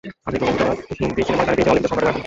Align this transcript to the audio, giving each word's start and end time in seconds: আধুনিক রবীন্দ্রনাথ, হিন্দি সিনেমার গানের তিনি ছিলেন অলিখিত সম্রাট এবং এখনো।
আধুনিক 0.27 0.41
রবীন্দ্রনাথ, 0.45 0.79
হিন্দি 0.99 1.21
সিনেমার 1.27 1.45
গানের 1.47 1.55
তিনি 1.57 1.61
ছিলেন 1.65 1.71
অলিখিত 1.71 1.87
সম্রাট 1.91 2.03
এবং 2.05 2.13
এখনো। 2.13 2.19